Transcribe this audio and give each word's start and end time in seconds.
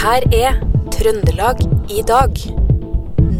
her 0.00 0.24
er 0.32 0.54
Trøndelag 0.94 1.58
i 1.92 2.00
dag. 2.08 2.38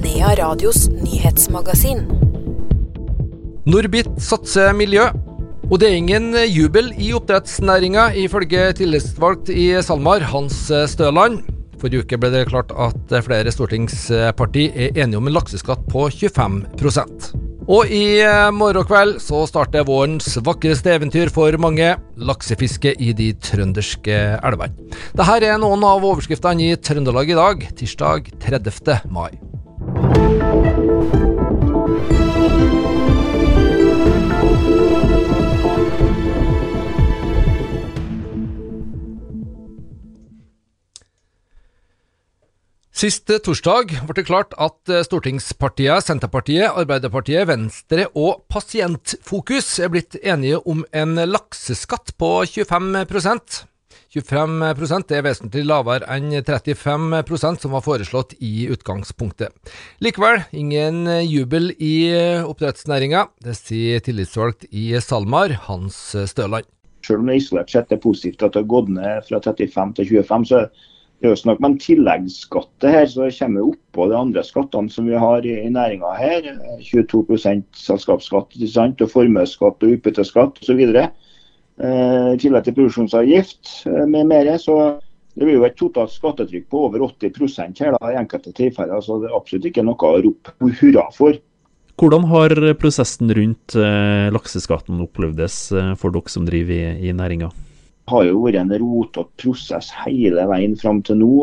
Nea 0.03 0.35
Radios 0.37 0.90
nyhetsmagasin. 0.92 2.03
Norbit 3.64 4.10
satser 4.21 4.74
miljø. 4.76 5.06
Og 5.71 5.78
det 5.81 5.88
er 5.88 5.96
ingen 5.96 6.35
jubel 6.51 6.90
i 6.99 7.12
oppdrettsnæringa, 7.17 8.10
ifølge 8.19 8.72
tillitsvalgt 8.76 9.49
i 9.54 9.71
SalMar, 9.81 10.26
Hans 10.35 10.67
Støland. 10.92 11.40
Forrige 11.81 12.04
uke 12.04 12.19
ble 12.21 12.33
det 12.35 12.49
klart 12.51 12.74
at 12.77 13.21
flere 13.24 13.54
stortingsparti 13.54 14.69
er 14.74 14.99
enige 15.01 15.22
om 15.22 15.31
en 15.31 15.38
lakseskatt 15.38 15.87
på 15.88 16.11
25 16.12 16.66
og 17.70 17.87
i 17.95 18.18
morgen 18.50 18.87
kveld 18.88 19.20
så 19.23 19.45
starter 19.46 19.87
vårens 19.87 20.27
vakreste 20.42 20.91
eventyr 20.96 21.30
for 21.30 21.55
mange, 21.62 21.92
laksefiske 22.19 22.96
i 22.98 23.12
de 23.14 23.30
trønderske 23.38 24.16
elvene. 24.42 24.91
Dette 25.15 25.38
er 25.47 25.61
noen 25.62 25.87
av 25.87 26.02
overskriftene 26.02 26.73
i 26.73 26.80
Trøndelag 26.83 27.30
i 27.30 27.38
dag, 27.38 27.69
tirsdag 27.78 28.33
30. 28.42 28.98
mai. 29.14 29.30
Sist 43.01 43.31
torsdag 43.47 43.95
ble 44.05 44.15
det 44.19 44.27
klart 44.29 44.51
at 44.61 44.91
stortingspartiene 45.07 46.03
Senterpartiet, 46.05 46.67
Arbeiderpartiet, 46.69 47.47
Venstre 47.49 48.05
og 48.13 48.43
Pasientfokus 48.53 49.71
er 49.81 49.89
blitt 49.95 50.19
enige 50.21 50.59
om 50.69 50.83
en 50.93 51.17
lakseskatt 51.31 52.13
på 52.21 52.29
25% 52.45 53.63
25% 54.13 55.15
er 55.17 55.25
vesentlig 55.25 55.65
lavere 55.70 56.11
enn 56.12 56.34
35% 56.45 57.65
som 57.65 57.73
var 57.73 57.87
foreslått 57.87 58.37
i 58.45 58.67
utgangspunktet. 58.75 59.57
Likevel 60.05 60.42
ingen 60.53 61.07
jubel 61.25 61.73
i 61.79 61.95
oppdrettsnæringa. 62.45 63.31
Det 63.41 63.57
sier 63.57 64.05
tillitsvalgt 64.05 64.69
i 64.77 64.91
SalMar, 65.01 65.57
Hans 65.70 66.03
Støland. 66.35 66.69
Selv 67.07 67.25
om 67.25 67.33
det 67.33 67.41
isolert 67.41 67.73
sett 67.73 67.97
er 67.97 68.03
positivt 68.03 68.42
at 68.45 68.53
det 68.53 68.67
har 68.67 68.73
gått 68.77 68.92
ned 68.92 69.25
fra 69.31 69.41
35 69.41 69.97
til 70.03 70.17
25, 70.20 70.51
så 70.53 70.67
det 71.21 71.29
er 71.29 71.35
jo 71.35 71.39
snakk 71.43 71.59
om 71.61 71.67
en 71.69 71.81
tilleggsskatte 71.81 72.91
her, 72.91 73.05
så 73.05 73.27
det 73.27 73.35
kommer 73.37 73.67
oppå 73.69 74.07
de 74.09 74.17
andre 74.17 74.45
skattene 74.47 74.89
som 74.89 75.05
vi 75.05 75.19
har 75.21 75.45
i, 75.45 75.53
i 75.67 75.73
næringa 75.73 76.15
her. 76.17 76.49
22 76.81 77.37
selskapsskatt 77.77 78.57
sant? 78.73 79.05
og 79.05 79.13
formuesskatt 79.13 79.85
og 79.85 79.93
utbytteskatt 79.98 80.63
osv. 80.65 80.81
Eh, 80.97 82.31
I 82.33 82.41
tillegg 82.41 82.65
til 82.65 82.79
produksjonsavgift 82.79 83.75
eh, 83.91 84.07
med 84.09 84.33
mer. 84.33 84.48
Så 84.57 84.79
det 85.37 85.45
blir 85.45 85.59
jo 85.59 85.69
et 85.69 85.77
totalt 85.77 86.17
skattetrykk 86.17 86.71
på 86.73 86.87
over 86.89 87.05
80 87.11 87.77
her 87.85 87.98
da, 87.98 88.01
i 88.09 88.19
enkelte 88.25 88.57
tilfeller. 88.57 89.05
så 89.05 89.21
Det 89.21 89.29
er 89.29 89.37
absolutt 89.37 89.69
ikke 89.69 89.85
noe 89.85 90.01
å 90.01 90.25
rope 90.25 90.57
hurra 90.81 91.05
for. 91.13 91.37
Hvordan 92.01 92.31
har 92.33 92.57
prosessen 92.81 93.29
rundt 93.37 93.77
eh, 93.77 94.33
lakseskatten 94.33 95.05
opplevdes 95.05 95.67
eh, 95.77 95.93
for 96.01 96.17
dere 96.17 96.33
som 96.33 96.48
driver 96.48 96.81
i, 96.81 97.11
i 97.11 97.13
næringa? 97.13 97.53
Har 98.11 98.27
jo 98.27 98.42
vært 98.44 98.61
en 98.61 98.75
rotete 98.83 99.28
prosess 99.41 99.91
hele 100.05 100.44
veien 100.50 100.77
fram 100.78 101.00
til 101.06 101.20
nå. 101.22 101.34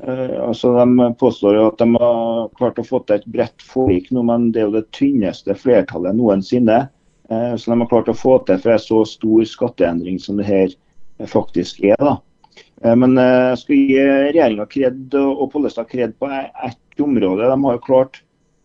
Eh, 0.00 0.34
altså 0.42 0.72
De 0.78 1.08
påstår 1.20 1.58
jo 1.58 1.68
at 1.70 1.80
de 1.82 1.88
har 1.94 2.50
klart 2.58 2.80
å 2.80 2.86
få 2.86 3.02
til 3.04 3.18
et 3.18 3.30
bredt 3.36 3.64
forlik 3.64 4.10
nå, 4.14 4.24
men 4.26 4.50
det 4.54 4.62
er 4.62 4.68
jo 4.68 4.76
det 4.78 4.90
tynneste 4.96 5.56
flertallet 5.58 6.16
noensinne. 6.18 6.84
Eh, 7.30 7.54
så 7.56 7.72
de 7.72 7.80
har 7.80 7.90
klart 7.90 8.12
å 8.12 8.16
få 8.18 8.38
til 8.48 8.60
for 8.62 8.74
en 8.74 8.84
så 8.86 9.02
stor 9.08 9.48
skatteendring 9.50 10.20
som 10.22 10.40
det 10.40 10.48
her 10.48 10.76
faktisk 11.30 11.82
er. 11.84 11.98
da. 12.00 12.16
Eh, 12.82 12.94
men 12.98 13.18
jeg 13.20 13.62
skal 13.62 13.80
gi 13.80 14.04
regjeringa 14.34 14.68
og 15.24 15.48
Pollestad 15.52 15.90
kred 15.90 16.18
på 16.18 16.30
ett 16.30 17.02
område. 17.02 17.50
De 17.50 17.58
har 17.66 17.78
jo 17.78 17.86
klart 17.88 18.22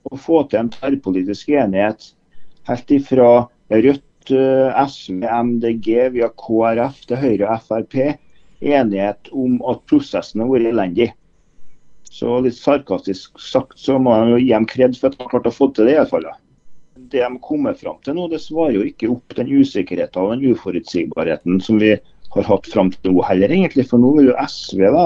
å 0.10 0.18
få 0.18 0.44
til 0.50 0.64
en 0.64 0.74
tverrpolitisk 0.74 1.50
enighet 1.54 2.14
helt 2.70 2.92
ifra 2.94 3.32
Rødt 3.70 4.02
Eh, 4.02 4.09
SV, 4.32 5.24
MDG, 5.26 5.88
via 6.16 6.30
KrF 6.40 7.06
til 7.10 7.22
Høyre 7.22 7.54
og 7.56 7.64
Frp 7.68 7.96
enighet 8.60 9.32
om 9.32 9.60
at 9.70 9.82
prosessen 9.90 10.44
har 10.44 10.52
vært 10.52 10.70
elendig. 10.74 11.10
Så 12.10 12.40
litt 12.44 12.58
sarkastisk 12.58 13.40
sagt 13.40 13.78
så 13.80 13.98
må 14.02 14.16
jeg 14.18 14.44
gi 14.44 14.52
dem 14.52 14.68
kred 14.70 14.98
for 14.98 15.10
at 15.10 15.18
de 15.18 15.24
har 15.24 15.32
klart 15.34 15.50
å 15.50 15.56
få 15.56 15.70
til 15.72 15.88
det. 15.88 15.96
i 15.96 16.00
hvert 16.02 16.12
fall. 16.12 16.28
Det 17.10 17.22
de 17.24 17.42
kommer 17.42 17.78
fram 17.78 18.00
til 18.04 18.18
nå, 18.18 18.28
det 18.30 18.42
svarer 18.44 18.76
jo 18.80 18.86
ikke 18.86 19.12
opp 19.14 19.36
den 19.38 19.52
usikkerheten 19.62 20.22
og 20.22 20.34
den 20.34 20.52
uforutsigbarheten 20.52 21.62
som 21.64 21.80
vi 21.82 21.96
har 22.34 22.50
hatt 22.50 22.68
fram 22.70 22.92
til 22.92 23.16
nå 23.16 23.24
heller, 23.26 23.54
egentlig. 23.54 23.88
For 23.88 24.02
nå 24.02 24.12
vil 24.18 24.32
jo 24.32 24.38
SV 24.44 24.84
da 24.90 25.06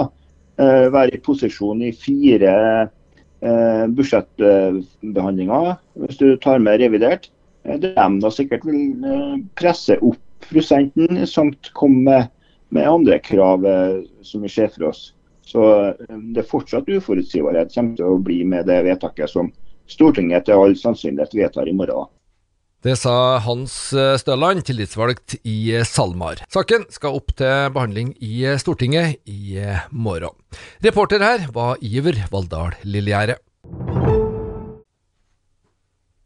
eh, 0.58 0.90
være 0.96 1.16
i 1.16 1.22
posisjon 1.24 1.84
i 1.86 1.94
fire 1.96 2.56
eh, 2.90 3.86
budsjettbehandlinger, 4.00 5.76
hvis 6.02 6.20
du 6.20 6.28
tar 6.44 6.64
med 6.64 6.82
revidert. 6.82 7.30
Eh, 7.64 7.80
de 7.80 7.94
da 7.96 8.32
sikkert 8.32 8.66
vil 8.68 9.04
eh, 9.08 9.36
presse 9.60 9.98
opp 10.04 10.48
prosenten, 10.50 11.24
samt 11.28 11.72
komme 11.78 12.28
med, 12.74 12.88
andre 12.88 13.20
krav 13.24 13.66
eh, 13.66 14.02
som 14.26 14.44
vi 14.44 14.52
ser 14.52 14.72
for 14.74 14.92
oss. 14.92 15.12
Så 15.44 15.62
det 16.08 16.40
er 16.40 16.48
fortsatt 16.48 16.88
uforutsigbarhet 16.88 17.74
kommer 17.76 17.98
til 18.00 18.10
å 18.16 18.20
bli 18.24 18.42
med 18.48 18.66
det 18.70 18.80
vedtaket 18.88 19.30
som 19.30 19.52
Stortinget 19.92 20.46
til 20.48 20.56
all 20.56 20.78
sannsynlighet 20.80 21.36
vedtar 21.36 21.68
i 21.68 21.76
morgen. 21.76 22.08
Det 22.84 22.96
sa 23.00 23.38
Hans 23.44 23.76
Støland, 24.20 24.64
tillitsvalgt 24.64 25.36
i 25.44 25.76
SalMar. 25.84 26.42
Saken 26.52 26.88
skal 26.92 27.20
opp 27.20 27.36
til 27.36 27.70
behandling 27.76 28.16
i 28.24 28.48
Stortinget 28.60 29.20
i 29.28 29.60
morgen. 29.92 30.36
Reporter 30.84 31.24
her 31.24 31.50
var 31.52 31.76
Iver 31.84 32.24
Valldal 32.32 32.80
Lillegjerde. 32.88 33.38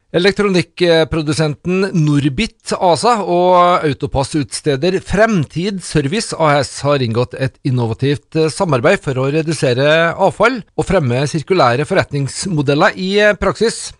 Elektronikkprodusenten 0.08 1.90
Norbit 1.92 2.72
ASA 2.72 3.18
og 3.28 3.84
autopassutsteder 3.84 4.94
Fremtid 5.04 5.82
Service 5.84 6.32
AS 6.32 6.70
har 6.80 7.04
inngått 7.04 7.36
et 7.36 7.58
innovativt 7.68 8.38
samarbeid 8.54 9.02
for 9.04 9.20
å 9.20 9.26
redusere 9.34 10.14
avfall 10.16 10.62
og 10.80 10.88
fremme 10.88 11.20
sirkulære 11.28 11.84
forretningsmodeller 11.84 12.96
i 12.96 13.10
praksis. 13.36 13.90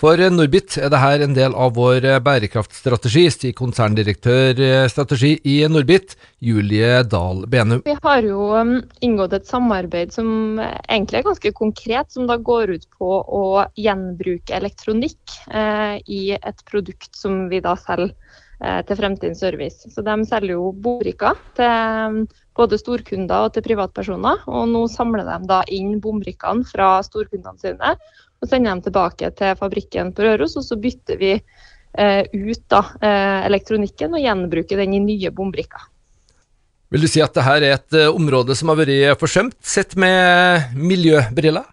For 0.00 0.20
Norbit 0.30 0.76
er 0.78 0.90
dette 0.92 1.26
en 1.26 1.34
del 1.36 1.54
av 1.58 1.74
vår 1.76 2.06
bærekraftstrategi, 2.24 3.24
sier 3.34 3.56
konserndirektør 3.56 4.86
strategi 4.92 5.34
i 5.48 5.58
Norbit, 5.70 6.14
Julie 6.44 7.02
Dahl 7.08 7.44
Benum. 7.50 7.82
Vi 7.86 7.96
har 8.02 8.26
jo 8.26 8.50
um, 8.54 8.76
inngått 9.04 9.34
et 9.38 9.48
samarbeid 9.48 10.14
som 10.14 10.60
egentlig 10.60 11.20
er 11.20 11.28
ganske 11.28 11.52
konkret, 11.56 12.12
som 12.12 12.28
da 12.30 12.38
går 12.38 12.76
ut 12.76 12.88
på 12.98 13.20
å 13.20 13.44
gjenbruke 13.80 14.54
elektronikk 14.56 15.38
eh, 15.50 15.98
i 16.06 16.22
et 16.36 16.66
produkt 16.68 17.12
som 17.16 17.46
vi 17.50 17.60
da 17.64 17.74
selger 17.80 18.12
eh, 18.62 18.82
til 18.86 19.00
Fremtidens 19.00 19.42
Service. 19.42 19.88
Så 19.92 20.04
De 20.06 20.16
selger 20.28 20.56
jo 20.56 20.72
bombrikker 20.72 21.40
til 21.58 21.72
um, 21.72 22.20
både 22.56 22.78
storkunder 22.80 23.48
og 23.48 23.56
til 23.56 23.64
privatpersoner. 23.66 24.44
og 24.46 24.68
Nå 24.72 24.86
samler 24.92 25.26
de 25.28 25.40
da 25.48 25.62
inn 25.72 25.98
bombrikkene 26.04 26.68
fra 26.68 26.98
storkundene 27.06 27.60
sine 27.60 27.96
og 28.46 28.54
sender 28.54 28.72
dem 28.72 28.84
tilbake 28.86 29.32
til 29.36 29.58
fabrikken 29.58 30.14
på 30.14 30.24
Røros. 30.24 30.56
Og 30.60 30.64
så 30.64 30.78
bytter 30.78 31.18
vi 31.20 31.34
eh, 31.34 32.22
ut 32.32 32.64
da, 32.72 32.82
eh, 33.02 33.44
elektronikken 33.50 34.14
og 34.14 34.22
gjenbruker 34.22 34.82
den 34.82 34.96
i 34.96 35.04
nye 35.04 35.34
bombrikker. 35.34 35.90
Vil 36.94 37.02
du 37.02 37.10
si 37.10 37.22
at 37.22 37.34
dette 37.34 37.54
er 37.58 37.72
et 37.74 37.96
eh, 37.98 38.12
område 38.12 38.54
som 38.58 38.70
har 38.70 38.78
vært 38.78 39.18
forsømt, 39.18 39.58
sett 39.66 39.96
med 39.98 40.76
miljøbriller? 40.78 41.66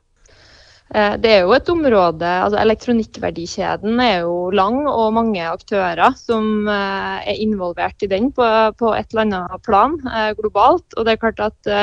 Eh, 0.94 1.13
det 1.22 1.35
er 1.35 1.44
jo 1.45 1.53
et 1.53 1.69
område, 1.69 2.31
altså 2.47 2.57
Elektronikkverdikjeden 2.63 4.01
er 4.01 4.25
jo 4.25 4.50
lang 4.57 4.81
og 4.90 5.13
mange 5.13 5.45
aktører 5.45 6.17
som 6.17 6.66
eh, 6.66 7.29
er 7.29 7.44
involvert 7.45 8.01
i 8.01 8.09
den 8.09 8.31
på, 8.34 8.47
på 8.79 8.96
et 8.97 9.14
eller 9.14 9.28
annet 9.28 9.66
plan 9.67 9.99
globalt. 10.40 10.90
og 10.97 11.05
det 11.05 11.14
er 11.14 11.23
klart 11.28 11.46
at 11.46 11.73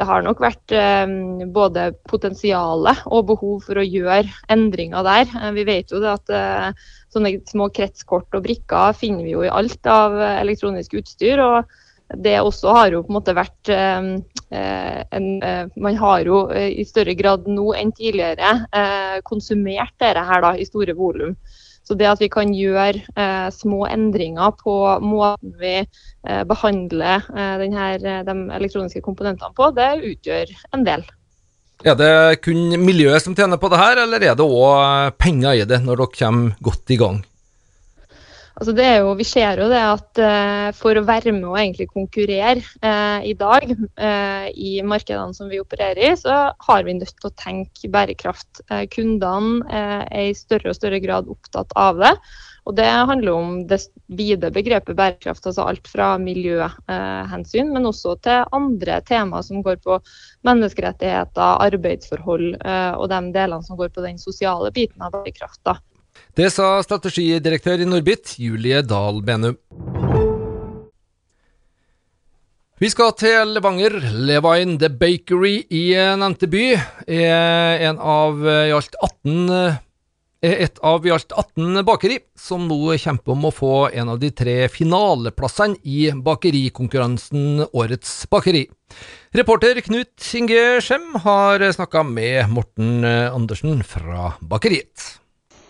det 0.00 0.06
har 0.08 0.24
nok 0.24 0.40
vært 0.40 0.72
eh, 0.72 1.10
både 1.52 1.90
potensiale 2.08 2.94
og 3.12 3.26
behov 3.34 3.66
for 3.66 3.80
å 3.80 3.84
gjøre 3.84 4.24
endringer 4.52 5.04
der. 5.04 5.28
Eh, 5.36 5.52
vi 5.58 5.66
vet 5.68 5.92
jo 5.92 6.00
at 6.08 6.32
eh, 6.32 6.70
sånne 7.12 7.36
små 7.50 7.68
kretskort 7.74 8.38
og 8.38 8.46
brikker 8.46 8.96
finner 8.96 9.26
vi 9.26 9.34
jo 9.34 9.44
i 9.44 9.52
alt 9.52 9.86
av 9.90 10.16
elektronisk 10.40 10.96
utstyr. 11.02 11.44
og 11.44 11.78
det 12.10 12.40
også 12.42 12.72
har 12.74 12.88
jo 12.90 13.04
på 13.04 13.12
en 13.12 13.16
måte 13.20 13.32
vært 13.38 13.68
en, 13.70 15.26
Man 15.78 15.98
har 16.00 16.24
jo 16.26 16.40
i 16.50 16.82
større 16.82 17.14
grad 17.14 17.46
nå 17.46 17.68
enn 17.78 17.92
tidligere 17.94 19.20
konsumert 19.22 19.94
dette 20.02 20.24
her 20.26 20.42
da, 20.42 20.50
i 20.58 20.66
store 20.66 20.96
volum. 20.98 21.36
Så 21.90 21.96
det 21.98 22.06
at 22.06 22.20
vi 22.22 22.28
kan 22.30 22.52
gjøre 22.54 23.00
eh, 23.18 23.48
små 23.50 23.82
endringer 23.90 24.52
på 24.60 24.74
måten 25.02 25.56
vi 25.58 25.80
eh, 25.82 26.42
behandler 26.46 27.24
eh, 27.34 27.56
denne, 27.58 27.86
eh, 27.98 28.20
de 28.28 28.34
elektroniske 28.60 29.02
komponentene 29.02 29.50
på, 29.58 29.72
det 29.74 29.88
utgjør 30.12 30.52
en 30.76 30.86
del. 30.86 31.02
Er 31.82 31.96
det 31.98 32.12
kun 32.44 32.76
miljøet 32.78 33.24
som 33.24 33.34
tjener 33.34 33.58
på 33.58 33.72
det 33.72 33.80
her, 33.80 34.04
eller 34.04 34.22
er 34.22 34.38
det 34.38 34.46
òg 34.46 35.18
penger 35.18 35.58
i 35.58 35.66
det 35.66 35.80
når 35.82 36.04
dere 36.04 36.14
kommer 36.20 36.54
godt 36.62 36.94
i 36.94 37.00
gang? 37.00 37.18
Altså 38.60 38.74
det 38.76 38.84
er 38.84 38.98
jo, 39.00 39.14
vi 39.16 39.24
ser 39.24 39.56
jo 39.56 39.70
det 39.72 39.78
at 39.80 40.20
uh, 40.20 40.66
for 40.76 40.98
å 41.00 41.06
være 41.08 41.32
med 41.32 41.46
og 41.48 41.56
egentlig 41.56 41.86
konkurrere 41.88 42.60
uh, 42.84 43.24
i 43.24 43.32
dag 43.32 43.64
uh, 43.72 44.46
i 44.52 44.74
markedene 44.84 45.32
som 45.32 45.48
vi 45.48 45.62
opererer 45.62 46.10
i, 46.10 46.18
så 46.20 46.50
har 46.66 46.84
vi 46.84 46.98
nødt 46.98 47.14
til 47.16 47.30
å 47.30 47.38
tenke 47.40 47.88
bærekraft. 47.88 48.60
kundene 48.92 49.64
er 49.72 50.28
i 50.28 50.36
større 50.36 50.74
og 50.74 50.76
større 50.76 51.00
grad 51.00 51.32
opptatt 51.32 51.72
av 51.72 52.04
det. 52.04 52.12
Og 52.68 52.76
Det 52.76 52.84
handler 52.84 53.32
om 53.32 53.54
det 53.66 53.80
vide 54.12 54.52
begrepet 54.52 54.98
bærekraft, 54.98 55.46
altså 55.48 55.64
alt 55.64 55.88
fra 55.88 56.12
miljøhensyn, 56.20 57.72
men 57.72 57.88
også 57.88 58.18
til 58.20 58.44
andre 58.52 59.00
temaer 59.08 59.46
som 59.46 59.64
går 59.64 59.80
på 59.80 59.96
menneskerettigheter, 60.46 61.64
arbeidsforhold 61.64 62.60
og 62.60 63.06
de 63.10 63.22
delene 63.32 63.64
som 63.64 63.80
går 63.80 63.94
på 63.96 64.04
den 64.04 64.20
sosiale 64.20 64.68
biten 64.76 65.00
av 65.00 65.16
bærekraft. 65.16 65.80
Det 66.36 66.50
sa 66.54 66.78
strategidirektør 66.84 67.82
i 67.82 67.88
Norbit, 67.88 68.36
Julie 68.38 68.82
Dahl 68.86 69.20
Benum. 69.26 69.58
Vi 72.80 72.88
skal 72.88 73.12
til 73.20 73.50
Levanger. 73.52 73.98
Levine 74.24 74.78
The 74.80 74.88
Bakery 74.88 75.66
i 75.68 75.84
nevnte 76.16 76.48
by 76.48 76.64
er 77.04 77.82
en 77.90 78.00
av 78.00 78.40
i 78.40 78.72
alt 78.72 78.96
18 79.04 79.80
er 80.40 80.62
et 80.64 80.80
av 80.80 81.04
i 81.04 81.12
alt 81.12 81.34
18 81.36 81.82
bakeri 81.84 82.16
som 82.38 82.64
nå 82.68 82.96
kjemper 82.96 83.34
om 83.34 83.44
å 83.44 83.52
få 83.52 83.74
en 83.92 84.14
av 84.14 84.20
de 84.22 84.30
tre 84.32 84.56
finaleplassene 84.72 85.76
i 85.84 86.08
bakerikonkurransen 86.16 87.66
Årets 87.68 88.14
bakeri. 88.32 88.64
Reporter 89.36 89.82
Knut 89.84 90.32
Inge 90.40 90.80
Skjem 90.80 91.20
har 91.26 91.68
snakka 91.76 92.06
med 92.08 92.48
Morten 92.56 93.04
Andersen 93.04 93.84
fra 93.84 94.32
bakeriet. 94.40 95.19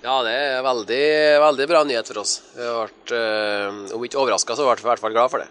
Ja, 0.01 0.15
det 0.25 0.33
er 0.33 0.63
veldig, 0.65 1.03
veldig 1.43 1.67
bra 1.69 1.83
nyhet 1.85 2.09
for 2.09 2.23
oss. 2.23 2.39
Vi 2.55 2.65
har 2.65 2.87
vært, 2.87 3.13
øh, 3.13 3.97
Om 3.97 4.05
ikke 4.07 4.21
overraska, 4.23 4.57
så 4.57 4.65
ble 4.65 4.79
vi 4.81 4.87
i 4.87 4.89
hvert 4.89 5.03
fall 5.03 5.13
glad 5.13 5.29
for 5.29 5.45
det. 5.45 5.49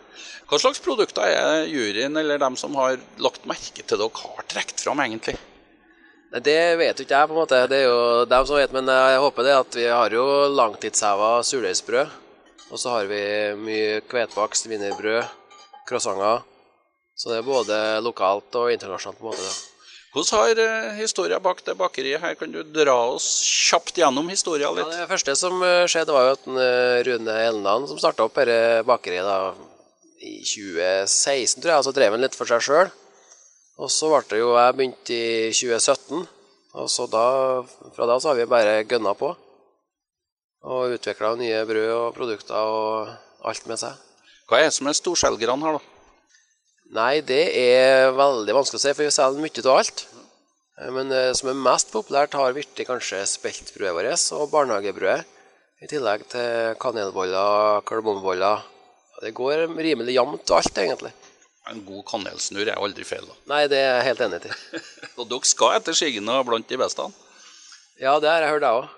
Hva 0.50 0.58
slags 0.58 0.82
produkter 0.82 1.22
er 1.30 1.68
juryen 1.70 2.18
eller 2.18 2.42
dem 2.42 2.58
som 2.58 2.74
har 2.76 2.98
lagt 3.22 3.46
merke 3.46 3.86
til 3.86 4.02
dere, 4.02 4.10
har 4.10 4.50
trukket 4.50 4.82
fram, 4.82 5.04
egentlig? 5.06 5.38
Det 6.34 6.78
vet 6.78 6.98
jo 6.98 7.06
ikke 7.06 7.20
jeg, 7.20 7.30
på 7.30 7.34
en 7.34 7.42
måte. 7.42 7.62
Det 7.70 7.78
er 7.78 7.88
jo 7.90 8.26
dem 8.26 8.46
som 8.46 8.58
vet, 8.58 8.74
men 8.74 8.90
jeg 8.90 9.22
håper 9.22 9.44
det 9.46 9.56
at 9.60 9.76
vi 9.76 9.86
har 9.86 10.10
jo 10.10 10.26
langtidsheva 10.50 11.32
surdeigsbrød. 11.46 12.10
Og 12.72 12.78
så 12.78 12.90
har 12.90 13.06
vi 13.10 13.22
mye 13.58 14.02
hvetebakst, 14.02 14.66
wienerbrød, 14.70 15.26
croissanter. 15.90 16.42
Så 17.18 17.30
det 17.30 17.42
er 17.42 17.50
både 17.50 18.02
lokalt 18.02 18.56
og 18.56 18.72
internasjonalt. 18.74 19.20
på 19.20 19.26
en 19.26 19.34
måte. 19.34 19.69
Da. 20.10 20.16
Hvordan 20.18 20.40
har 20.40 20.60
uh, 20.60 20.98
historien 20.98 21.42
bak 21.42 21.62
det 21.66 21.78
bakeriet 21.78 22.22
her? 22.22 22.36
Kan 22.36 22.52
du 22.52 22.64
dra 22.64 22.96
oss 23.14 23.44
kjapt 23.46 23.98
gjennom 23.98 24.30
historien 24.30 24.74
litt? 24.74 24.88
Ja, 24.90 25.04
det 25.04 25.10
første 25.10 25.36
som 25.36 25.62
uh, 25.62 25.86
skjedde, 25.86 26.14
var 26.14 26.26
jo 26.26 26.32
at 26.34 26.48
uh, 26.50 27.04
Rune 27.06 27.36
Elnan 27.46 27.88
som 27.88 28.00
starta 28.00 28.26
opp 28.26 28.36
dette 28.36 28.84
bakeriet 28.88 29.26
da, 29.26 29.54
i 30.22 30.42
2016, 30.42 31.62
tror 31.62 31.72
jeg. 31.72 31.78
Altså 31.78 31.94
drev 31.94 32.16
han 32.16 32.26
litt 32.26 32.38
for 32.38 32.50
seg 32.50 32.66
sjøl. 32.66 32.90
Og 33.80 33.92
så 33.94 34.10
ble 34.12 34.26
det 34.28 34.40
jo 34.42 34.50
Jeg 34.58 34.76
begynte 34.76 35.14
i 35.14 35.54
2017. 35.54 36.26
Og 36.80 36.90
så 36.90 37.06
da, 37.10 37.28
fra 37.96 38.10
da 38.10 38.18
så 38.20 38.32
har 38.32 38.38
vi 38.38 38.50
bare 38.50 38.84
gønna 38.90 39.14
på. 39.18 39.32
Og 40.70 40.98
utvikla 40.98 41.36
nye 41.40 41.62
brød 41.70 41.94
og 41.94 42.18
produkter 42.18 42.58
og 42.58 43.14
alt 43.48 43.70
med 43.70 43.80
seg. 43.80 43.94
Hva 44.50 44.60
er 44.60 44.68
det 44.68 44.76
som 44.76 44.90
er 44.90 44.98
storselgerne 44.98 45.70
her, 45.70 45.78
da? 45.78 45.99
Nei, 46.90 47.22
det 47.22 47.44
er 47.54 48.10
veldig 48.18 48.56
vanskelig 48.58 48.80
å 48.80 48.82
si, 48.82 48.94
for 48.98 49.06
vi 49.06 49.14
selger 49.14 49.44
mye 49.44 49.62
av 49.62 49.76
alt. 49.78 50.08
Men 50.96 51.12
det 51.12 51.36
som 51.38 51.52
er 51.52 51.60
mest 51.60 51.92
populært, 51.94 52.34
har 52.34 52.56
virkelig 52.56 52.88
kanskje 52.88 53.20
speltbrødet 53.30 53.94
vårt 53.94 54.26
og 54.40 54.50
barnehagebrødet. 54.54 55.38
I 55.80 55.88
tillegg 55.88 56.26
til 56.32 56.74
kanelboller, 56.82 57.86
kardemommeboller. 57.88 58.66
Det 59.22 59.36
går 59.38 59.68
rimelig 59.78 60.18
jevnt 60.18 60.52
alt, 60.58 60.82
egentlig. 60.82 61.14
En 61.70 61.86
god 61.86 62.04
kanelsnurr 62.10 62.74
er 62.74 62.82
aldri 62.82 63.06
feil, 63.06 63.28
da. 63.30 63.38
Nei, 63.54 63.64
det 63.70 63.80
er 63.80 63.90
jeg 63.92 64.08
helt 64.10 64.24
enig 64.26 64.42
i. 64.50 64.54
og 65.20 65.30
dere 65.30 65.54
skal 65.54 65.78
etter 65.78 65.96
sigende 65.96 66.42
blant 66.48 66.68
de 66.72 66.80
beste? 66.82 67.06
Ja, 68.02 68.18
det 68.18 68.34
har 68.34 68.48
jeg 68.48 68.56
hørt, 68.56 68.66
jeg 68.66 68.82
òg. 68.82 68.94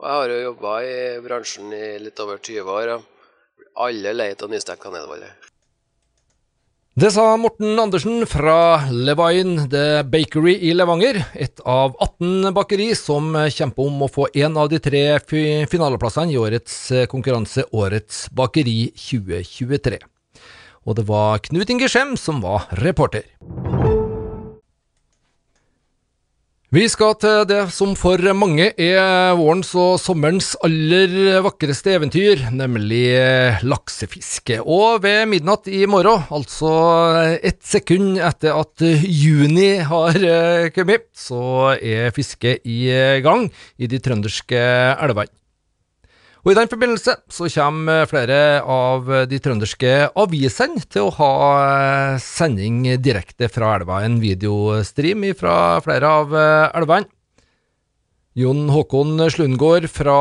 Og 0.00 0.06
jeg 0.08 0.18
har 0.18 0.32
jo 0.32 0.44
jobba 0.48 0.76
i 0.88 0.94
bransjen 1.22 1.74
i 1.76 1.86
litt 2.02 2.24
over 2.24 2.40
20 2.40 2.78
år. 2.80 2.94
og 2.96 3.82
Alle 3.84 4.14
er 4.14 4.16
lei 4.16 4.32
av 4.32 4.48
nystekt 4.50 4.82
kanelbolle. 4.82 5.28
Det 6.94 7.08
sa 7.10 7.36
Morten 7.36 7.78
Andersen 7.78 8.22
fra 8.26 8.86
Levine 8.86 9.64
The 9.66 10.04
Bakery 10.06 10.52
i 10.62 10.70
Levanger, 10.78 11.16
et 11.34 11.58
av 11.66 11.96
18 11.98 12.52
bakeri 12.54 12.86
som 12.94 13.34
kjemper 13.50 13.88
om 13.90 14.04
å 14.06 14.08
få 14.14 14.28
en 14.38 14.60
av 14.62 14.70
de 14.70 14.78
tre 14.78 15.02
finaleplassene 15.26 16.30
i 16.30 16.38
årets 16.38 16.76
konkurranse 17.10 17.66
Årets 17.74 18.28
bakeri 18.30 18.92
2023. 18.94 19.98
Og 20.86 21.00
det 21.00 21.08
var 21.10 21.42
Knut 21.42 21.74
Inge 21.74 21.90
Skjem 21.90 22.14
som 22.14 22.38
var 22.46 22.70
reporter. 22.78 23.26
Vi 26.74 26.88
skal 26.90 27.12
til 27.22 27.44
det 27.46 27.58
som 27.70 27.92
for 27.94 28.18
mange 28.34 28.64
er 28.82 29.36
vårens 29.38 29.68
og 29.78 29.92
sommerens 30.02 30.48
aller 30.66 31.36
vakreste 31.44 31.92
eventyr, 31.94 32.42
nemlig 32.50 33.12
laksefiske. 33.62 34.56
Og 34.58 35.04
ved 35.04 35.28
midnatt 35.30 35.70
i 35.70 35.84
morgen, 35.86 36.24
altså 36.34 36.72
ett 37.38 37.62
sekund 37.62 38.18
etter 38.18 38.58
at 38.58 38.82
juni 39.06 39.70
har 39.86 40.18
eh, 40.18 40.72
kommet, 40.74 41.06
så 41.14 41.76
er 41.78 42.10
fisket 42.16 42.66
i 42.66 42.90
gang 43.22 43.46
i 43.78 43.86
de 43.86 44.02
trønderske 44.02 44.66
elvene. 44.98 45.30
Og 46.44 46.52
I 46.52 46.58
den 46.58 46.68
forbindelse 46.68 47.14
så 47.32 47.46
kommer 47.54 48.04
flere 48.04 48.38
av 48.68 49.06
de 49.30 49.38
trønderske 49.40 49.92
avisene 50.20 50.82
til 50.92 51.06
å 51.06 51.14
ha 51.16 51.28
eh, 51.62 52.16
sending 52.20 52.82
direkte 53.00 53.48
fra 53.48 53.78
elva. 53.78 54.02
En 54.04 54.18
videostream 54.20 55.24
fra 55.38 55.80
flere 55.86 56.10
av 56.20 56.36
eh, 56.36 56.66
elvene. 56.76 57.08
Jon 58.36 58.66
Håkon 58.68 59.24
Slundgård 59.30 59.86
fra 59.88 60.18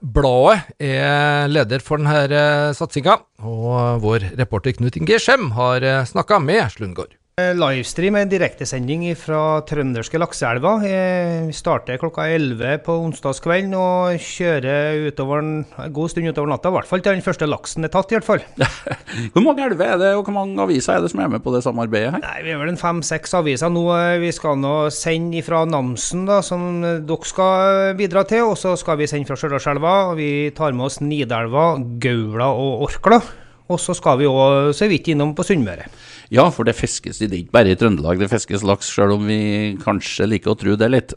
Bladet 0.00 0.74
er 0.82 1.46
leder 1.52 1.86
for 1.86 2.02
denne 2.02 2.26
eh, 2.26 2.74
satsinga, 2.74 3.20
og 3.46 4.02
vår 4.02 4.32
reporter 4.42 4.74
Knut 4.74 4.98
Inge 4.98 5.22
Skjem 5.22 5.52
har 5.54 5.86
snakka 6.10 6.42
med 6.42 6.66
Slundgård. 6.74 7.19
Eh, 7.40 7.56
livestream 7.56 8.16
er 8.18 8.28
direktesending 8.30 9.04
fra 9.18 9.60
trønderske 9.68 10.18
lakseelva. 10.20 10.72
Eh, 10.86 11.46
vi 11.48 11.54
starter 11.56 12.00
klokka 12.00 12.26
11 12.30 12.80
på 12.86 12.96
onsdagskvelden 13.06 13.74
og 13.78 14.20
kjører 14.24 15.08
utover 15.08 15.42
en, 15.42 15.52
god 15.94 16.12
stund 16.12 16.30
utover 16.30 16.52
natta. 16.52 16.70
I 16.72 16.76
hvert 16.78 16.90
fall 16.90 17.04
til 17.04 17.16
den 17.16 17.24
første 17.24 17.48
laksen 17.48 17.86
er 17.86 17.92
tatt, 17.94 18.12
i 18.12 18.18
hvert 18.18 18.28
fall. 18.28 18.44
hvor 19.32 19.44
mange 19.46 19.64
elver 19.66 19.94
er 19.94 20.00
det, 20.02 20.12
og 20.18 20.24
hvor 20.26 20.36
mange 20.36 20.60
aviser 20.64 20.96
er 20.96 21.04
det 21.04 21.12
som 21.12 21.24
er 21.24 21.32
med 21.32 21.44
på 21.44 21.54
det 21.54 21.64
samarbeidet 21.66 22.16
her? 22.16 22.24
Nei, 22.24 22.38
Vi 22.46 22.54
er 22.54 22.62
vel 22.62 22.72
en 22.74 22.80
fem-seks 22.80 23.36
aviser 23.40 23.72
nå. 23.72 23.84
Eh, 23.96 24.16
vi 24.22 24.32
skal 24.36 24.60
nå 24.60 24.74
sende 24.94 25.44
fra 25.46 25.64
Namsen, 25.68 26.26
da, 26.30 26.40
som 26.44 26.82
dere 26.82 27.30
skal 27.30 27.94
bidra 28.00 28.26
til. 28.28 28.50
Og 28.52 28.58
så 28.60 28.76
skal 28.80 29.00
vi 29.00 29.10
sende 29.10 29.30
fra 29.30 29.38
Stjørdalselva. 29.40 29.98
Vi 30.18 30.32
tar 30.56 30.76
med 30.76 30.90
oss 30.90 31.00
Nidelva, 31.04 31.72
Gaula 32.02 32.52
og 32.52 32.90
Orkla. 32.90 33.22
Og 33.70 33.78
så 33.78 33.94
skal 33.94 34.18
vi 34.20 34.26
òg 34.26 34.72
så 34.76 34.88
vidt 34.90 35.12
innom 35.12 35.34
på 35.38 35.46
Sunnmøre. 35.46 35.86
Ja, 36.34 36.48
for 36.54 36.66
det 36.66 36.76
fiskes 36.78 37.22
det 37.22 37.30
ikke 37.30 37.54
bare 37.54 37.72
i 37.74 37.78
Trøndelag, 37.78 38.18
det 38.18 38.30
fiskes 38.30 38.66
laks, 38.66 38.90
sjøl 38.90 39.16
om 39.16 39.30
vi 39.30 39.40
kanskje 39.82 40.28
liker 40.30 40.54
å 40.54 40.58
tro 40.58 40.76
det 40.78 40.90
litt. 40.90 41.14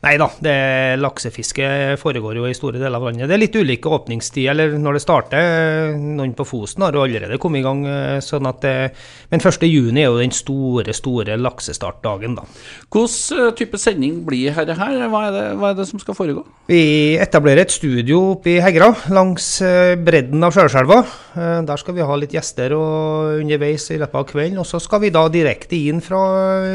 Nei 0.00 0.14
da, 0.16 0.30
laksefiske 0.96 1.66
foregår 2.00 2.38
jo 2.38 2.46
i 2.48 2.54
store 2.56 2.78
deler 2.80 2.96
av 2.96 3.10
landet. 3.10 3.28
Det 3.28 3.34
er 3.36 3.42
litt 3.42 3.56
ulike 3.60 3.90
åpningstider 3.92 4.54
eller 4.54 4.78
når 4.80 4.96
det 4.96 5.02
starter. 5.04 5.92
Noen 6.00 6.32
på 6.38 6.46
Fosen 6.48 6.86
har 6.86 6.96
jo 6.96 7.02
allerede 7.04 7.36
kommet 7.42 7.60
i 7.60 7.66
gang. 7.66 7.82
Eh, 7.84 8.20
sånn 8.24 8.48
at 8.48 8.62
det, 8.64 8.72
Men 9.28 9.44
1.6 9.44 9.60
er 9.68 10.06
jo 10.06 10.16
den 10.16 10.32
store 10.32 10.96
store 10.96 11.36
laksestartdagen, 11.36 12.38
da. 12.40 12.46
Hvilken 12.88 13.44
eh, 13.44 13.52
type 13.60 13.82
sending 13.82 14.24
blir 14.24 14.56
dette 14.56 14.78
her? 14.80 14.96
Hva 15.12 15.22
er, 15.28 15.36
det, 15.36 15.44
hva 15.60 15.74
er 15.74 15.80
det 15.82 15.88
som 15.92 16.00
skal 16.00 16.16
foregå? 16.16 16.48
Vi 16.72 16.82
etablerer 17.20 17.66
et 17.66 17.76
studio 17.76 18.38
oppe 18.38 18.54
i 18.56 18.58
Hegra, 18.64 18.94
langs 19.12 19.52
eh, 19.60 20.00
bredden 20.00 20.48
av 20.48 20.56
Sjølselva. 20.56 21.02
Der 21.68 21.78
skal 21.78 21.94
vi 21.94 22.08
ha 22.08 22.16
litt 22.16 22.32
gjester 22.34 22.72
underveis 22.72 23.90
i 23.92 24.00
løpet 24.00 24.16
av 24.16 24.30
kvelden. 24.32 24.62
Og 24.64 24.66
så 24.66 24.80
skal 24.80 25.04
vi 25.04 25.12
da 25.12 25.28
direkte 25.28 25.76
inn 25.76 26.00
fra 26.00 26.24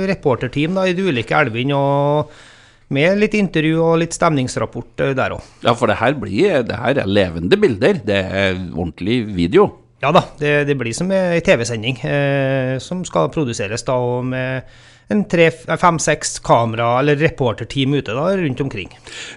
reporterteam 0.05 0.77
da, 0.77 0.85
i 0.85 0.93
de 0.93 1.09
ulike 1.09 1.41
elvene. 1.41 1.73
og 1.73 2.53
med 2.93 3.17
litt 3.21 3.35
intervju 3.37 3.79
og 3.81 3.99
litt 4.03 4.15
stemningsrapport 4.15 5.05
eh, 5.05 5.13
der 5.17 5.37
òg. 5.37 5.45
Ja, 5.65 5.73
for 5.77 5.91
det 5.91 5.99
her, 6.01 6.17
blir, 6.19 6.61
det 6.67 6.79
her 6.81 7.01
er 7.01 7.09
levende 7.09 7.59
bilder. 7.59 8.01
Det 8.05 8.19
er 8.25 8.59
ordentlig 8.73 9.23
video. 9.35 9.69
Ja 10.03 10.11
da, 10.13 10.25
det, 10.37 10.65
det 10.69 10.75
blir 10.77 10.93
som 10.93 11.09
ei 11.15 11.39
TV-sending 11.41 12.01
eh, 12.05 12.75
som 12.83 12.99
skal 13.07 13.31
produseres 13.33 13.85
da 13.87 13.95
med 14.21 14.67
en 15.13 15.21
fem-seks 15.25 16.39
kamera- 16.45 16.99
eller 16.99 17.15
reporterteam 17.21 17.93
ute 17.93 18.13
da, 18.13 18.27
rundt 18.37 18.61
omkring. 18.61 18.91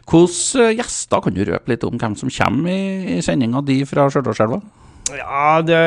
Hvilke 0.09 0.65
eh, 0.65 0.75
gjester 0.81 1.23
kan 1.25 1.37
du 1.37 1.45
røpe 1.45 1.73
litt 1.73 1.85
om 1.85 1.99
hvem 2.01 2.17
som 2.17 2.33
kommer 2.33 2.73
i, 2.73 3.19
i 3.19 3.23
sendinga 3.25 3.63
di 3.65 3.83
fra 3.89 4.09
Stjørdalselva? 4.11 4.61
Ja, 5.17 5.61
det, 5.65 5.79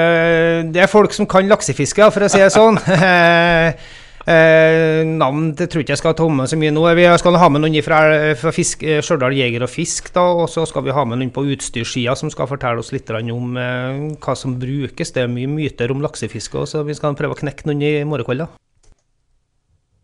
det, 0.74 0.82
er 0.82 0.90
folk 0.90 1.14
som 1.14 1.28
kan 1.30 1.50
laksefiske, 1.50 2.08
for 2.14 2.26
å 2.26 2.30
si 2.32 2.42
det 2.42 2.54
sånn. 2.54 2.80
Eh, 4.30 5.02
navn 5.08 5.48
det 5.58 5.66
tror 5.72 5.82
ikke 5.82 5.96
jeg 5.96 6.02
skal 6.02 6.14
ta 6.18 6.28
med 6.30 6.50
så 6.50 6.60
mye 6.60 6.74
nå. 6.74 6.84
Vi 6.98 7.08
skal 7.22 7.40
ha 7.42 7.50
med 7.50 7.64
noen 7.64 7.86
fra, 7.86 8.02
fra 8.38 8.54
eh, 8.54 9.02
Stjørdal 9.02 9.38
Jeger 9.38 9.66
og 9.66 9.72
Fisk, 9.74 10.12
da, 10.16 10.28
og 10.44 10.50
så 10.52 10.66
skal 10.70 10.86
vi 10.86 10.96
ha 10.96 11.06
med 11.08 11.22
noen 11.22 11.34
på 11.34 11.46
utstyrssida 11.56 12.16
som 12.20 12.34
skal 12.34 12.50
fortelle 12.52 12.84
oss 12.84 12.94
litt 12.94 13.10
om 13.12 13.58
eh, 13.58 14.02
hva 14.22 14.38
som 14.38 14.60
brukes. 14.62 15.14
Det 15.16 15.26
er 15.26 15.32
mye 15.32 15.50
myter 15.50 15.94
om 15.94 16.04
laksefiske, 16.06 16.68
så 16.70 16.86
vi 16.88 16.98
skal 16.98 17.18
prøve 17.18 17.38
å 17.38 17.42
knekke 17.42 17.70
noen 17.70 17.82
i 17.88 17.96
morgen 18.06 18.30
kveld. 18.30 18.50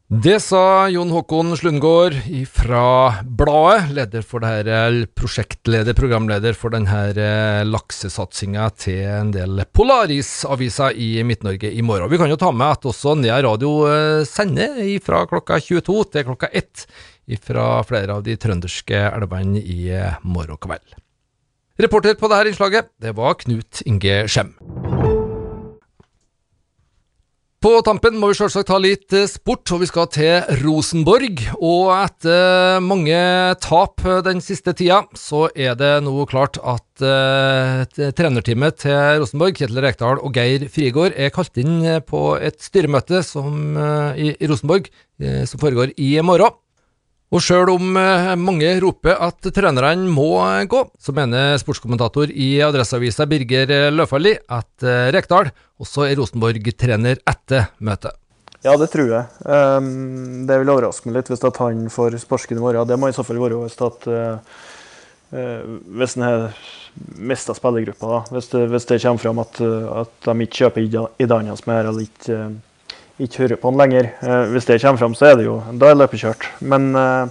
Det 0.08 0.38
sa 0.40 0.88
Jon 0.88 1.10
Håkon 1.12 1.52
Slundgård 1.60 2.14
fra 2.48 3.12
Bladet, 3.28 3.90
leder 3.92 4.24
for 4.24 4.40
det 4.40 4.52
her, 4.54 5.00
prosjektleder, 5.20 5.92
programleder 5.98 6.56
for 6.56 6.72
denne 6.72 7.02
eh, 7.12 7.66
laksesatsinga 7.68 8.70
til 8.80 9.02
en 9.04 9.34
del 9.36 9.66
Polaris-aviser 9.76 10.96
i 10.96 11.10
Midt-Norge 11.28 11.74
i 11.76 11.84
morgen. 11.84 12.08
Vi 12.08 12.22
kan 12.22 12.32
jo 12.32 12.40
ta 12.40 12.54
med 12.56 12.78
at 12.78 12.88
også 12.88 13.18
Nea 13.20 13.42
Radio 13.44 13.74
eh, 13.92 14.24
sender 14.24 14.80
fra 15.04 15.26
klokka 15.28 15.60
22 15.60 15.98
til 16.14 16.28
klokka 16.30 16.54
1 16.56 16.88
fra 17.44 17.68
flere 17.84 18.16
av 18.16 18.24
de 18.24 18.38
trønderske 18.40 19.10
elvene 19.10 19.60
i 19.60 19.90
eh, 19.92 20.16
morgen 20.24 20.56
kveld. 20.56 20.96
Reporter 21.84 22.16
på 22.16 22.32
dette 22.32 22.56
innslaget, 22.56 22.94
det 22.96 23.12
var 23.20 23.36
Knut 23.44 23.84
Inge 23.84 24.22
Skjem. 24.32 24.56
På 27.68 27.82
tampen 27.84 28.16
må 28.16 28.30
vi 28.32 28.36
selvsagt 28.38 28.70
ha 28.72 28.78
litt 28.80 29.12
eh, 29.12 29.26
sport, 29.28 29.68
og 29.76 29.82
vi 29.82 29.88
skal 29.90 30.06
til 30.16 30.60
Rosenborg. 30.62 31.42
Og 31.58 31.90
etter 31.92 32.78
mange 32.80 33.18
tap 33.60 34.06
eh, 34.08 34.22
den 34.24 34.40
siste 34.40 34.72
tida, 34.72 35.02
så 35.20 35.50
er 35.52 35.76
det 35.76 35.90
nå 36.06 36.14
klart 36.32 36.62
at 36.64 37.04
uh, 37.04 37.84
trenerteamet 38.16 38.80
til 38.86 39.20
Rosenborg, 39.20 39.60
Kjetil 39.60 39.82
Rekdal 39.84 40.22
og 40.24 40.40
Geir 40.40 40.64
Frigård, 40.72 41.18
er 41.20 41.34
kalt 41.36 41.60
inn 41.60 41.84
på 42.08 42.22
et 42.40 42.64
styremøte 42.64 43.20
som, 43.28 43.76
uh, 43.76 44.16
i, 44.16 44.32
i, 44.32 44.48
Rosenborg 44.48 44.88
uh, 44.88 45.44
som 45.44 45.60
foregår 45.60 45.92
i 46.00 46.14
morgen. 46.24 46.56
Og 47.28 47.44
sjøl 47.44 47.68
om 47.74 47.98
eh, 48.00 48.30
mange 48.40 48.70
roper 48.80 49.18
at 49.20 49.50
trenerne 49.52 50.08
må 50.08 50.30
gå, 50.72 50.84
så 50.96 51.12
mener 51.16 51.58
sportskommentator 51.60 52.32
i 52.32 52.54
Adresseavisa 52.64 53.28
Birger 53.28 53.92
Løfaldli 53.92 54.38
at 54.48 54.86
eh, 54.88 55.10
Rekdal 55.12 55.52
også 55.84 56.06
er 56.08 56.16
Rosenborg-trener 56.22 57.20
etter 57.28 57.68
møtet. 57.84 58.16
Ja, 58.64 58.78
det 58.80 58.88
tror 58.94 59.12
jeg. 59.12 59.28
Um, 59.44 60.48
det 60.48 60.56
vil 60.60 60.72
overraske 60.72 61.08
meg 61.08 61.20
litt 61.20 61.30
hvis 61.30 61.44
at 61.46 61.60
han 61.62 61.86
får 61.94 62.16
sparken 62.24 62.58
i 62.58 62.64
morgen. 62.64 62.88
Det 62.90 62.98
må 63.00 63.12
i 63.12 63.16
så 63.16 63.24
fall 63.28 63.40
være 63.44 63.60
hvis 63.62 63.78
at 63.86 64.08
hvis 65.28 66.16
han 66.16 66.24
har 66.24 66.58
mista 67.20 67.54
spillergruppa. 67.56 68.24
Hvis 68.32 68.50
det, 68.50 69.02
kommer 69.04 69.22
fram 69.22 69.44
at, 69.44 69.60
at 69.62 70.16
de 70.26 70.48
ikke 70.48 70.64
kjøper 70.64 70.88
ideen 71.20 71.52
hans 71.52 71.66
mer 71.68 71.92
eller 71.92 72.08
ikke 72.08 72.40
ikke 73.22 73.44
hører 73.44 73.60
på 73.60 73.72
han 73.72 73.80
lenger. 73.80 74.12
Eh, 74.22 74.46
hvis 74.54 74.68
det 74.70 74.80
kommer 74.84 75.02
fram, 75.02 75.18
så 75.18 75.32
er 75.32 75.38
det 75.40 75.48
jo 75.48 75.58
da 75.82 75.92
er 75.92 76.00
løpet 76.00 76.22
kjørt. 76.22 76.48
Men, 76.60 76.90
eh, 76.96 77.30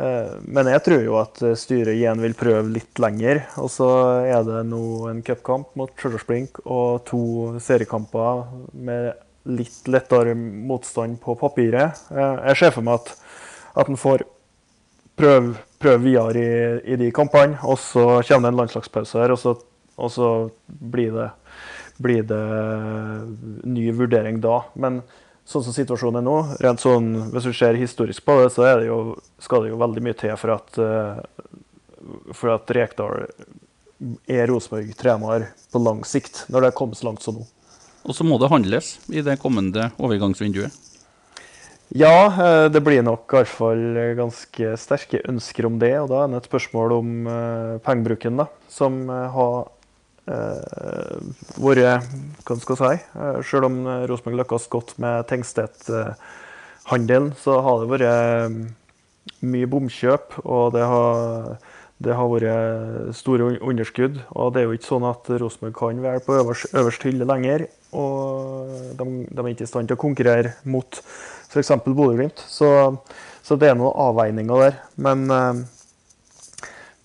eh, 0.00 0.30
men 0.46 0.70
jeg 0.72 0.84
tror 0.86 1.04
jo 1.04 1.18
at 1.20 1.42
styret 1.58 1.96
igjen 1.96 2.22
vil 2.24 2.36
prøve 2.38 2.72
litt 2.72 3.02
lenger. 3.02 3.44
Og 3.62 3.70
så 3.72 3.90
er 4.24 4.46
det 4.46 4.64
nå 4.70 4.82
en 5.10 5.22
cupkamp 5.26 5.74
mot 5.76 5.92
Stjørdals 5.96 6.62
og 6.64 7.04
to 7.08 7.22
seriekamper 7.60 8.46
med 8.72 9.12
litt 9.46 9.86
lettere 9.86 10.34
motstand 10.34 11.20
på 11.22 11.36
papiret. 11.38 12.00
Jeg 12.10 12.56
ser 12.58 12.72
for 12.74 12.82
meg 12.82 12.98
at, 12.98 13.12
at 13.78 13.88
en 13.92 14.00
får 14.00 14.24
prøve, 15.16 15.54
prøve 15.78 16.02
videre 16.02 16.40
i, 16.40 16.92
i, 16.92 16.96
de 16.98 17.12
kampene, 17.14 17.58
og 17.62 17.78
så 17.78 18.22
kommer 18.26 18.48
det 18.48 18.52
en 18.52 18.60
landslagspause 18.62 19.20
her, 19.22 19.34
og 19.36 19.38
så, 19.38 19.54
og 19.96 20.10
så 20.12 20.30
blir 20.66 21.14
det 21.14 21.28
blir 21.96 22.22
det 22.22 22.42
ny 23.64 23.90
vurdering 23.96 24.40
da. 24.44 24.60
Men 24.74 25.00
sånn 25.46 25.64
som 25.64 25.74
situasjonen 25.74 26.20
er 26.20 26.26
nå, 26.26 26.36
rent 26.62 26.82
sånn, 26.82 27.10
hvis 27.32 27.48
du 27.48 27.52
ser 27.54 27.78
historisk 27.78 28.24
på 28.26 28.40
det, 28.40 28.50
så 28.54 28.66
det 28.66 28.88
jo, 28.88 29.16
skal 29.42 29.64
det 29.64 29.72
jo 29.72 29.82
veldig 29.82 30.02
mye 30.04 30.18
til 30.18 30.34
for 30.40 30.56
at, 30.56 30.80
eh, 30.82 31.52
for 32.34 32.56
at 32.56 32.72
Rekdal 32.74 33.28
er 34.28 34.50
Rosenborg-trener 34.50 35.50
på 35.72 35.82
lang 35.82 36.02
sikt, 36.06 36.44
når 36.50 36.60
det 36.60 36.72
har 36.72 36.80
kommet 36.80 36.98
så 36.98 37.08
langt 37.08 37.22
som 37.24 37.38
nå. 37.38 37.46
Og 38.06 38.14
så 38.14 38.26
må 38.26 38.38
det 38.38 38.50
handles 38.52 38.96
i 39.10 39.22
det 39.26 39.38
kommende 39.42 39.90
overgangsvinduet? 39.98 40.82
Ja, 41.94 42.26
eh, 42.26 42.66
det 42.70 42.82
blir 42.82 43.04
nok 43.06 43.30
i 43.30 43.38
hvert 43.38 43.54
fall 43.54 43.84
ganske 44.18 44.74
sterke 44.82 45.22
ønsker 45.30 45.70
om 45.70 45.78
det. 45.78 45.94
Og 46.02 46.10
da 46.10 46.24
er 46.24 46.32
det 46.32 46.42
et 46.42 46.50
spørsmål 46.50 46.94
om 46.96 47.10
uh, 47.30 47.78
pengebruken, 47.86 48.42
da, 48.42 48.48
som 48.66 49.04
har 49.06 49.68
Eh, 49.75 49.75
vært 50.26 52.02
Hva 52.46 52.56
skal 52.58 52.74
jeg 52.74 52.80
si? 52.80 52.96
Eh, 53.20 53.38
selv 53.46 53.68
om 53.68 53.76
Rosenborg 54.10 54.40
lykkes 54.42 54.64
godt 54.72 54.90
med 55.02 55.14
Tengstedt-handelen, 55.30 57.28
så 57.38 57.52
har 57.62 57.74
det 57.82 57.92
vært 57.94 58.10
mye 59.46 59.68
bomkjøp, 59.70 60.26
og 60.44 60.74
det 60.74 60.84
har, 60.86 61.56
det 62.02 62.18
har 62.18 62.30
vært 62.30 63.16
store 63.18 63.56
underskudd. 63.60 64.20
Og 64.34 64.54
det 64.54 64.62
er 64.62 64.68
jo 64.68 64.76
ikke 64.78 64.90
sånn 64.90 65.08
at 65.08 65.30
Rosenborg 65.42 65.78
kan 65.78 66.02
være 66.04 66.24
på 66.26 66.38
øverst, 66.40 66.74
øverst 66.74 67.06
hylle 67.06 67.28
lenger. 67.28 67.66
Og 67.96 68.74
de, 68.98 69.06
de, 69.30 69.40
er 69.40 69.52
ikke 69.52 69.66
i 69.66 69.70
stand 69.70 69.88
til 69.88 69.96
å 69.96 70.02
konkurrere 70.02 70.56
mot 70.68 71.00
f.eks. 71.48 71.72
Bodø-Glimt. 71.86 72.42
Så, 72.50 72.68
så, 73.42 73.56
det 73.56 73.70
er 73.70 73.78
noen 73.78 73.96
avveininger 74.08 74.66
der. 74.66 74.78
Men 75.00 75.26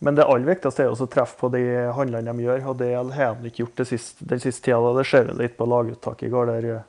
men 0.01 0.17
det 0.17 0.25
aller 0.25 0.49
viktigste 0.49 0.87
er 0.87 0.91
å 0.91 1.05
treffe 1.09 1.37
på 1.37 1.51
de 1.53 1.61
handlene 1.93 2.33
de 2.33 2.47
gjør, 2.47 2.63
og 2.71 2.77
det 2.79 2.89
har 2.97 3.35
de 3.37 3.51
ikke 3.51 3.61
gjort 3.61 3.81
den 3.83 3.89
siste 4.41 4.63
tida. 4.65 4.93
Det 4.97 5.05
ser 5.05 5.27
vi 5.29 5.35
litt 5.43 5.57
på 5.59 5.67
laguttaket 5.69 6.25
i 6.25 6.31
går, 6.33 6.49
der, 6.49 6.79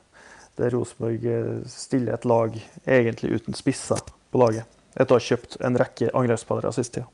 der 0.57 0.73
Rosenborg 0.73 1.27
eh, 1.29 1.51
stiller 1.69 2.17
et 2.17 2.25
lag 2.25 2.57
egentlig 2.85 3.37
uten 3.37 3.57
spisser 3.57 4.01
på 4.33 4.41
laget. 4.41 4.65
Etter 4.97 5.13
å 5.13 5.21
ha 5.21 5.27
kjøpt 5.27 5.59
en 5.61 5.77
rekke 5.77 6.09
angrepsspillere 6.09 6.73
siste 6.73 7.01
tida. 7.01 7.09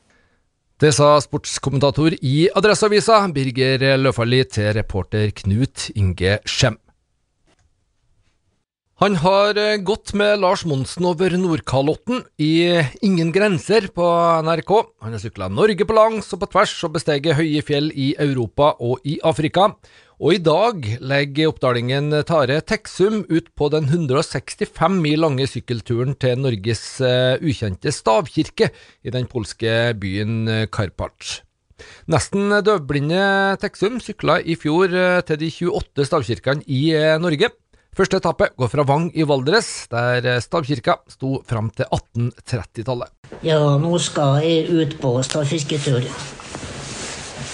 Det 0.79 0.93
sa 0.95 1.17
sportskommentator 1.19 2.15
i 2.23 2.35
Adresseavisa, 2.55 3.19
Birger 3.35 3.83
Løfaldli, 3.99 4.45
til 4.47 4.71
reporter 4.77 5.33
Knut 5.35 5.89
Inge 5.99 6.37
Skjem. 6.47 6.79
Han 8.99 9.13
har 9.15 9.55
eh, 9.55 9.77
gått 9.79 10.11
med 10.11 10.41
Lars 10.43 10.65
Monsen 10.67 11.05
over 11.07 11.31
Nordkalotten 11.39 12.17
i 12.35 12.67
Ingen 12.99 13.29
grenser 13.31 13.85
på 13.95 14.03
NRK. 14.43 14.73
Han 14.99 15.13
har 15.15 15.21
sykla 15.23 15.47
Norge 15.47 15.85
på 15.87 15.95
langs 15.95 16.27
og 16.35 16.41
på 16.41 16.49
tvers 16.51 16.73
og 16.83 16.97
besteget 16.97 17.37
høye 17.37 17.61
fjell 17.63 17.87
i 17.95 18.09
Europa 18.19 18.73
og 18.83 18.99
i 19.07 19.15
Afrika. 19.23 19.69
Og 20.19 20.35
i 20.35 20.41
dag 20.43 20.83
legger 20.99 21.47
oppdalingen 21.47 22.11
Tare 22.27 22.57
Teksum 22.59 23.21
ut 23.29 23.47
på 23.55 23.69
den 23.71 23.87
165 23.87 24.99
mil 24.99 25.23
lange 25.23 25.47
sykkelturen 25.47 26.17
til 26.19 26.43
Norges 26.43 26.83
ukjente 26.99 27.95
stavkirke 27.95 28.67
i 28.99 29.15
den 29.15 29.31
polske 29.31 29.93
byen 29.95 30.67
Karpac. 30.75 31.37
Nesten 32.11 32.51
døvblinde 32.67 33.23
Teksum 33.63 34.03
sykla 34.03 34.41
i 34.43 34.59
fjor 34.59 34.91
til 35.23 35.39
de 35.39 35.53
28 35.55 36.11
stavkirkene 36.11 36.67
i 36.67 36.83
Norge. 37.23 37.53
Første 37.97 38.19
etappe 38.21 38.47
går 38.57 38.69
fra 38.71 38.85
Vang 38.87 39.09
i 39.17 39.25
Valdres, 39.27 39.87
der 39.91 40.39
stavkirka 40.43 40.99
sto 41.09 41.39
fram 41.47 41.71
til 41.75 41.89
1830-tallet. 41.89 43.11
Ja, 43.43 43.59
nå 43.81 43.97
skal 44.01 44.43
jeg 44.45 44.69
ut 44.69 44.97
på 45.01 45.13
stavfisketur. 45.25 46.05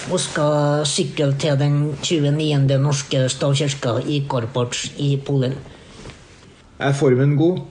Og 0.06 0.20
skal 0.22 0.84
sykle 0.86 1.32
til 1.40 1.56
den 1.58 1.78
29. 2.02 2.76
norske 2.82 3.24
stavkirka 3.32 3.96
i 4.06 4.20
Karpacz 4.30 4.92
i 5.02 5.16
Polen. 5.18 5.56
Er 6.78 6.92
formen 6.94 7.34
god? 7.40 7.64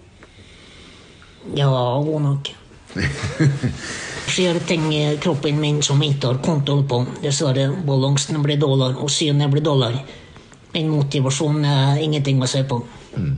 Ja, 1.55 1.69
god 2.03 2.21
nok. 2.25 2.51
skjer 4.35 4.59
ting 4.67 4.87
i 4.93 5.17
kroppen 5.21 5.59
min 5.61 5.81
som 5.85 6.01
jeg 6.03 6.15
ikke 6.15 6.33
har 6.33 6.41
kontroll 6.43 6.83
på. 6.89 7.03
Dessverre. 7.23 7.69
Balansen 7.87 8.41
blir 8.43 8.59
dårligere, 8.59 8.99
og 8.99 9.11
synet 9.13 9.51
blir 9.53 9.63
dårligere. 9.63 10.03
En 10.75 10.91
motivasjon 10.91 11.63
er 11.65 12.01
ingenting 12.03 12.41
å 12.43 12.49
se 12.49 12.63
på. 12.67 12.81
Mm. 13.15 13.35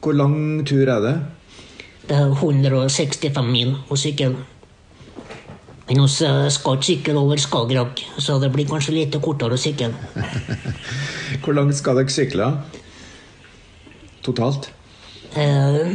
Hvor 0.00 0.16
lang 0.16 0.36
tur 0.68 0.88
er 0.88 1.02
det? 1.04 1.16
Det 2.06 2.16
er 2.16 2.30
165 2.30 3.48
mil 3.50 3.74
å 3.90 3.98
sykle. 3.98 4.36
Men 5.86 6.02
vi 6.02 6.08
skal 6.50 6.78
ikke 6.78 6.86
sykle 6.86 7.20
over 7.20 7.38
Skagerrak, 7.38 8.00
så 8.18 8.40
det 8.42 8.50
blir 8.54 8.66
kanskje 8.66 8.94
litt 8.94 9.18
kortere 9.22 9.54
å 9.54 9.60
sykle. 9.60 9.92
Hvor 11.42 11.54
langt 11.54 11.76
skal 11.78 11.98
dere 12.00 12.10
sykle? 12.10 12.48
Totalt? 14.26 14.70
Eh, 15.38 15.92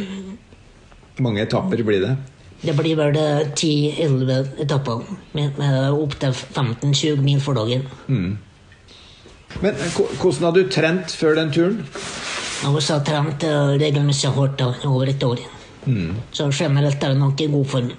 mange 1.19 1.43
etapper 1.43 1.83
blir 1.87 2.05
det? 2.05 2.13
Det 2.61 2.75
blir 2.77 2.95
vel 2.99 3.17
10-11 3.17 4.61
etapper, 4.63 5.03
med, 5.33 5.57
med 5.57 5.91
opptil 5.91 6.35
15-20 6.35 7.23
mil 7.25 7.41
for 7.43 7.57
dagen. 7.57 7.87
Mm. 8.07 8.37
Men 9.59 9.75
eh, 9.75 9.99
hvordan 10.21 10.47
har 10.47 10.55
du 10.55 10.63
trent 10.71 11.13
før 11.17 11.35
den 11.37 11.51
turen? 11.53 11.81
Jeg 12.61 12.71
har 12.71 13.03
trent 13.05 13.43
uh, 13.49 13.73
regelmessig 13.81 14.31
hardt 14.35 14.61
over 14.85 15.09
et 15.09 15.23
år. 15.25 15.41
Mm. 15.85 16.13
Så 16.31 16.49
generelt 16.53 17.03
er 17.03 17.15
jeg 17.15 17.19
nok 17.19 17.41
i 17.41 17.49
god 17.51 17.65
form. 17.65 17.91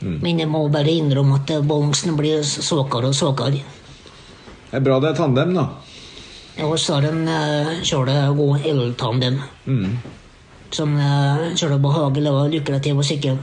Mm. 0.00 0.16
Men 0.22 0.40
jeg 0.42 0.50
må 0.50 0.64
bare 0.72 0.92
innrømme 0.92 1.38
at 1.40 1.52
eh, 1.54 1.62
balansen 1.64 2.16
blir 2.18 2.42
svakere 2.42 3.12
og 3.12 3.16
svakere. 3.16 3.62
Det 4.70 4.78
er 4.78 4.84
bra 4.86 4.98
det 5.02 5.12
er 5.12 5.18
tandem, 5.18 5.54
da. 5.56 5.68
Ja, 6.58 6.68
så 6.76 6.98
har 6.98 7.08
en 7.08 7.22
uh, 7.28 7.76
kjørt 7.86 8.10
god 8.36 8.66
eltandem. 8.66 9.40
Mm. 9.66 9.98
som 10.70 10.92
er 11.02 11.56
så 11.58 11.66
behagelig 11.82 12.30
og 12.30 12.52
lukrativ 12.52 12.98
å 12.98 13.02
sykle. 13.02 13.38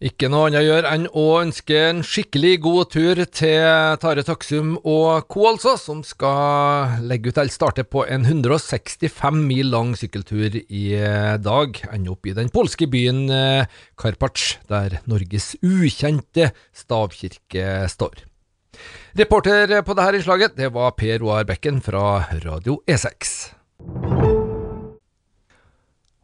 Ikke 0.00 0.30
noe 0.32 0.46
annet 0.48 0.62
å 0.62 0.64
gjøre 0.64 0.90
enn 0.96 1.02
å 1.12 1.22
ønske 1.42 1.76
en 1.90 1.98
skikkelig 2.00 2.54
god 2.64 2.88
tur 2.94 3.18
til 3.36 3.98
Tare 4.00 4.22
Taksum 4.24 4.70
og 4.78 5.26
co., 5.28 5.42
altså, 5.50 5.74
som 5.76 6.00
skal 6.00 7.02
legge 7.04 7.28
ut 7.28 7.40
eller 7.42 7.52
starte 7.52 7.84
på 7.84 8.06
en 8.08 8.24
165 8.24 9.42
mil 9.44 9.68
lang 9.74 9.92
sykkeltur 10.00 10.56
i 10.56 10.86
dag. 11.44 11.82
Ende 11.92 12.14
opp 12.14 12.24
i 12.24 12.32
den 12.38 12.48
polske 12.48 12.88
byen 12.88 13.26
eh, 13.28 13.68
Karpacz, 14.00 14.54
der 14.72 15.02
Norges 15.04 15.52
ukjente 15.60 16.48
stavkirke 16.72 17.84
står. 17.92 18.24
Reporter 19.20 19.82
på 19.84 20.00
dette 20.00 20.22
innslaget 20.22 20.56
det 20.56 20.72
var 20.72 20.96
Per 20.96 21.20
Roar 21.20 21.44
Bekken 21.44 21.84
fra 21.84 22.22
Radio 22.40 22.80
E6. 22.88 23.50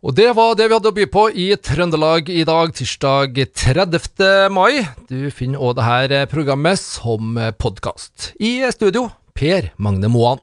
Og 0.07 0.15
det 0.15 0.29
var 0.39 0.55
det 0.55 0.69
vi 0.69 0.77
hadde 0.77 0.91
å 0.93 0.95
by 0.95 1.05
på 1.11 1.23
i 1.35 1.49
Trøndelag 1.59 2.29
i 2.31 2.45
dag, 2.47 2.71
tirsdag 2.79 3.41
30. 3.59 4.53
mai. 4.55 4.87
Du 5.11 5.33
finner 5.35 5.59
òg 5.59 5.81
dette 5.81 6.29
programmet 6.31 6.79
som 6.79 7.35
podkast. 7.59 8.31
I 8.39 8.63
studio, 8.71 9.09
Per 9.35 9.73
Magne 9.83 10.07
Moan. 10.07 10.39